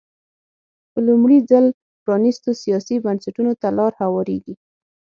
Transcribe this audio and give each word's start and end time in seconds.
په 0.91 0.99
لومړي 1.07 1.37
ځل 1.51 1.65
پرانېستو 2.03 2.49
سیاسي 2.63 2.95
بنسټونو 3.05 3.51
ته 3.61 3.67
لار 3.77 3.93
هوارېږي. 4.01 4.55